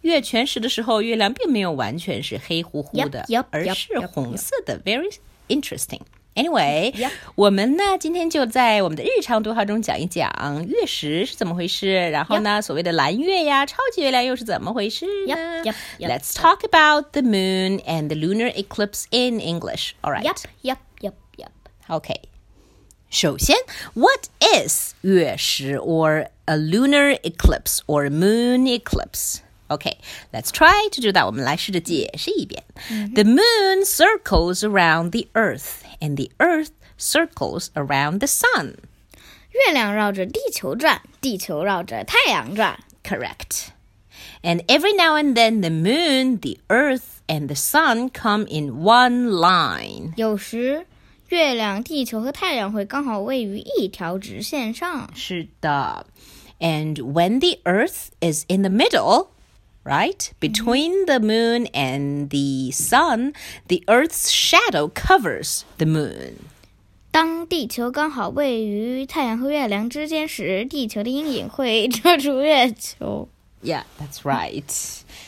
[0.00, 4.78] 月全食的时候，月亮并没有完全是黑乎乎的 Yup, yup, 而 yup, 是 yup, 红色的。
[4.80, 5.12] Very
[5.48, 6.00] interesting.
[6.34, 7.10] Anyway，、 Yup.
[7.34, 10.30] 我们呢今天就在我们的日常对话中讲一讲
[10.68, 19.94] 月食是怎么回事，然后呢所谓的蓝月呀、超级月亮又是怎么回事呢 Yup, yup, yup, Let's talk about the moon and the lunar eclipse in English.
[20.02, 20.24] All right.
[20.24, 21.52] Yup, yup, yup, yup.
[21.88, 22.20] Okay.
[23.08, 23.56] 首先，
[23.94, 29.38] What is 月食 or a lunar eclipse or moon eclipse?
[29.70, 29.98] Okay,
[30.32, 31.26] let's try to do that.
[31.26, 32.62] 我们来试着解释一遍。
[33.14, 38.76] The moon circles around the earth, and the earth circles around the sun.
[39.50, 42.78] 月亮绕着地球转，地球绕着太阳转。
[43.02, 43.68] Correct.
[44.42, 49.30] And every now and then, the moon, the earth, and the sun come in one
[49.30, 50.12] line.
[50.16, 50.86] 有时，
[51.28, 55.10] 月亮、地球和太阳会刚好位于一条直线上。
[55.14, 56.06] 是的。
[56.60, 59.28] And when the earth is in the middle,
[59.84, 63.32] right, between the moon and the sun,
[63.68, 66.48] the earth's shadow covers the moon.
[67.10, 73.28] 当地球刚好位于太阳和月亮之间时，地球的阴影会遮住月球。
[73.62, 74.64] Yeah, that's right.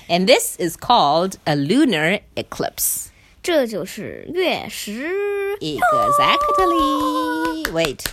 [0.08, 3.06] And this is called a lunar eclipse.
[3.42, 5.10] 这就是月食。
[5.60, 6.82] Exactly.
[7.72, 8.04] Wait.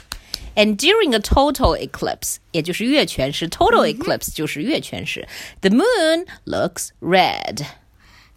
[0.57, 5.27] And during a total eclipse, 也就是月全食, total eclipse 就是月全食,
[5.61, 7.65] the moon looks red.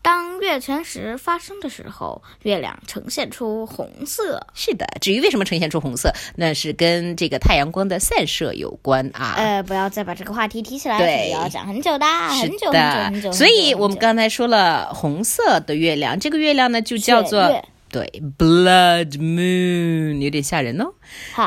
[0.02, 4.46] 当月全食发生的时候，月亮呈现出红色。
[4.54, 9.36] 是的，至于为什么呈现出红色，那是跟这个太阳光的散射有关啊。
[9.38, 13.32] 呃，不要再把这个话题提起来，要讲很久的，很久很久的很久。
[13.32, 20.92] 所以我们刚刚才说了红色的月亮，这个月亮呢就叫做月对 blood moon，有点吓人哦。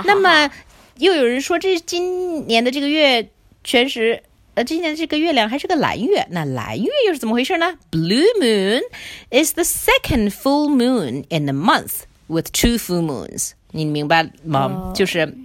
[0.05, 0.49] 那么
[0.99, 3.29] 又有人说，这今年的这个月
[3.65, 4.23] 全食，
[4.55, 6.25] 呃，今年这个月亮还是个蓝月。
[6.31, 8.83] 那蓝月又是怎么回事呢？Blue moon
[9.31, 13.51] is the second full moon in the month with two full moons。
[13.73, 14.93] 你明白吗？
[14.95, 15.37] 就是。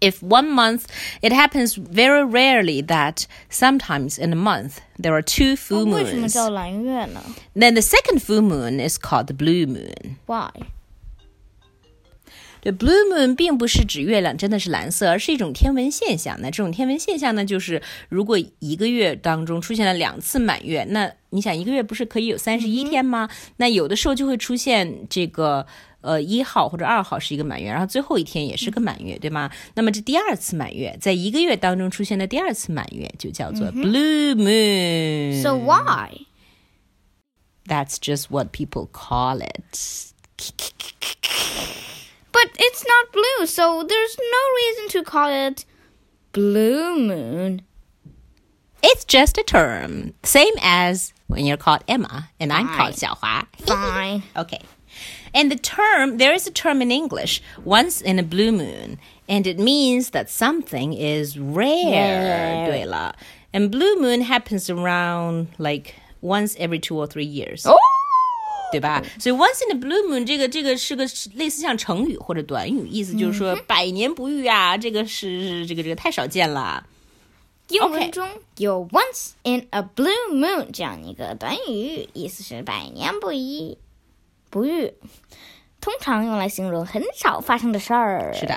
[0.00, 0.86] If one month,
[1.20, 6.32] it happens very rarely that sometimes in a month there are two full 为什么 moons.
[6.32, 7.22] 叫蓝月呢
[7.54, 10.16] Then the second full moon is called the blue moon.
[10.26, 10.50] ？Why？
[12.62, 16.36] 对，blue moon 并不是指月亮真的是蓝色，而是一种天文现象。
[16.40, 23.28] 那这种天文现象呢，就是如果一个月当中出现了两次满月，那你想一个月不是可以有三十一天吗？
[23.58, 25.64] 那有的时候就会出现这个。
[26.00, 29.50] 呃，一号或者二号是一个满月，然后最后一天也是个满月，对吗？
[29.74, 35.40] 那么这第二次满月，在一个月当中出现的第二次满月，就叫做 blue moon。
[35.40, 36.26] So why？
[37.66, 39.78] That's just what people call it.
[42.32, 45.64] But it's not blue, so there's no reason to call it
[46.32, 47.60] blue moon.
[48.82, 53.14] It's just a term, same as when you're called Emma and I'm called Fine.
[53.14, 53.46] Xiaohua.
[53.64, 54.22] Fine.
[54.36, 54.60] Okay.
[55.36, 58.98] And the term, there is a term in English, once in a blue moon,
[59.28, 61.90] and it means that something is rare.
[61.90, 62.66] Rare.
[62.66, 63.14] 对了.
[63.52, 67.66] And blue moon happens around like once every two or three years.
[67.68, 67.76] 哦，
[68.72, 69.02] 对吧？
[69.18, 71.04] 所以 once in a blue moon 这个这个是个
[71.34, 76.86] 类似像成语或者短语，意思就是说百年不遇啊，这个是这个这个太少见了。
[77.68, 78.28] 英文中
[78.58, 83.76] 有 once in a blue moon 这样一个短语，意思是百年不遇，
[84.50, 84.92] 不遇，
[85.80, 88.32] 通常用来形容很少发生的事儿。
[88.34, 88.54] 是的，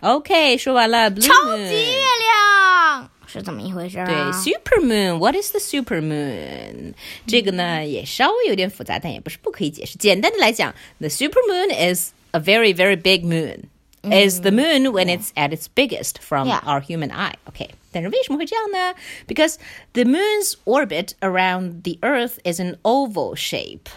[0.00, 1.68] OK，说完了 blue 超 moon。
[1.68, 4.06] 级月亮是怎么一回事啊？
[4.06, 6.94] 对，super moon。What is the super moon？
[7.26, 9.96] 这个呢也稍微有点复杂，但也不是不可以解释。
[9.98, 13.64] 简单的来讲，the super moon is a very very big moon.
[14.00, 16.60] Is the moon when it's at its biggest from Yeah.
[16.64, 17.34] our human eye?
[17.44, 18.94] OK，但是为什么会这样呢？
[19.26, 19.56] Because
[19.92, 23.90] the moon's orbit around the Earth is an oval shape.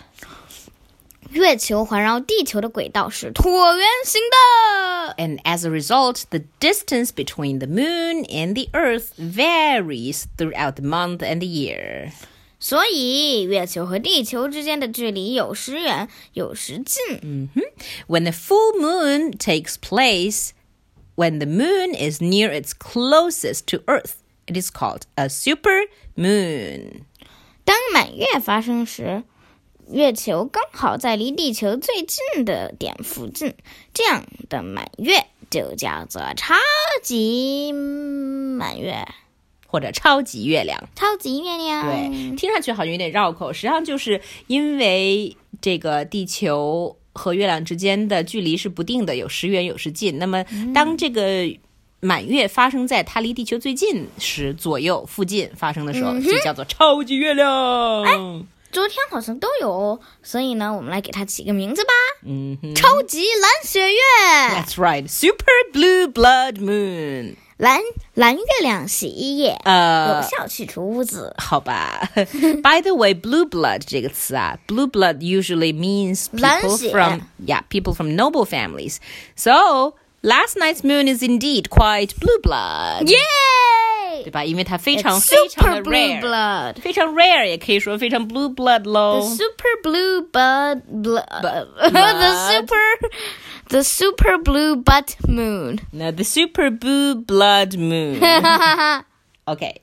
[1.31, 5.15] 月球环绕地球的轨道是椭圆形的。
[5.17, 10.83] And as a result, the distance between the moon and the Earth varies throughout the
[10.83, 12.11] month and the year.
[12.59, 17.49] 所以，月球和地球之间的距离有时远，有时近。
[18.07, 20.51] When the full moon takes place,
[21.15, 24.13] when the moon is near its closest to Earth,
[24.45, 27.05] it is called a super moon.
[27.65, 29.23] 当满月发生时，
[29.90, 33.54] 月球刚好在离地球最近的点附近，
[33.94, 36.54] 这样的满月就叫做超
[37.02, 39.06] 级满月。
[39.68, 50.18] 或者超级月亮，超级月亮，对，听上去好像有点绕口，实际上就是因为这个地球和月亮之间的距离是不定的，有时远有时近。
[50.18, 50.42] 那么
[50.72, 51.52] 当这个
[52.00, 58.02] 满月发生在它离地球最近时，左右附近发生的时候，就叫做超级月亮。
[58.04, 58.12] 哎，
[58.71, 61.91] 昨天好像都有，所以呢，我们来给它起个名字吧。
[62.25, 63.99] 嗯，超级蓝血月。
[64.49, 67.35] That's right, super blue blood moon.
[67.57, 67.79] 蓝
[68.13, 71.35] 蓝月亮洗衣液，呃，有效去除污渍。
[71.37, 72.09] 好吧。
[72.15, 78.97] By the way, blue blood 这个词啊，blue blood usually means people from yeah people from noble families.
[79.35, 83.07] So last night's moon is indeed quite blue blood.
[83.07, 83.17] Yay!
[84.25, 84.43] 对吧？
[84.43, 89.19] 因为它非常非常的 rare，非常 rare，也可以说非常 blue blood 喽。
[89.19, 95.79] The super blue blood blood，the super。The super blue butt moon.
[95.93, 98.19] No, the super blue blood moon.
[99.45, 99.81] OK，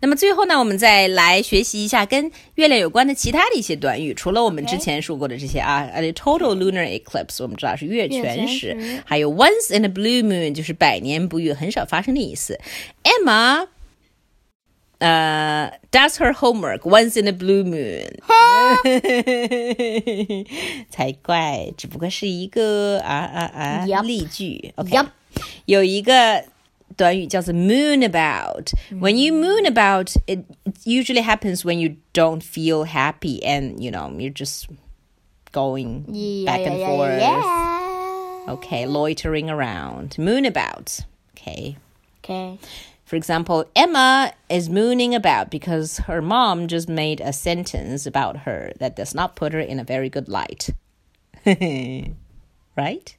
[0.00, 4.14] 那么最后呢，我们再来学习一下跟月亮有关的其他的一些短语。
[4.14, 12.60] 除了我们之前说过的这些啊，a total lunar eclipse，我们知道是月全食，还有 once in a blue moon，就是百年不遇，很少发生的意思。
[13.02, 13.66] Emma。
[15.00, 18.08] uh, does her homework once in a blue moon，
[20.90, 24.72] 才怪，只不过是一个啊啊啊例句。
[24.76, 24.96] OK，
[25.66, 26.44] 有一个
[26.96, 30.44] 短语叫做 moon about。When you moon about, it
[30.84, 34.68] usually happens when you don't feel happy and you know you're just
[35.52, 36.04] going
[36.44, 37.22] back and forth.
[38.46, 40.18] Okay, loitering around.
[40.18, 41.00] Moon about.
[41.36, 41.76] Okay.
[42.22, 42.58] Okay.
[43.08, 48.72] For example, Emma is mooning about because her mom just made a sentence about her
[48.80, 50.70] that does not put her in a very good light.
[52.76, 53.16] right?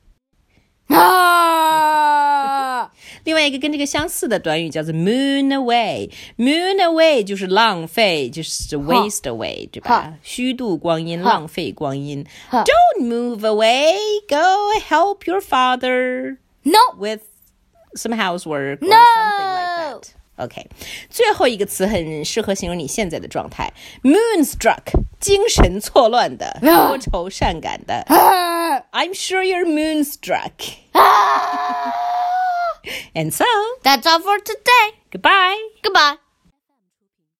[0.90, 2.92] 啊！
[3.24, 10.14] 另外一个跟这个相似的短语叫做 moon away。moon away 就是浪费，就是 waste away，对吧？
[10.22, 12.26] 虚度光阴，浪费光阴。
[12.52, 13.96] Don't move away.
[14.28, 16.38] Go help your father.
[16.64, 16.80] No.
[16.98, 17.22] With
[17.96, 18.90] some housework or no!
[18.90, 19.59] something like that.
[20.40, 20.68] OK，
[21.10, 23.72] 最后一个词很适合形容你现在的状态，
[24.04, 28.04] moonstruck，精神错乱的，多愁善感的。
[28.92, 30.52] I'm sure you're moonstruck.
[33.14, 33.46] and so
[33.84, 34.96] that's all for today.
[35.12, 35.56] Goodbye.
[35.82, 36.18] Goodbye.